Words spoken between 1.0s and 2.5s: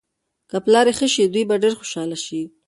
شي، دوی به ډېر خوشحاله شي.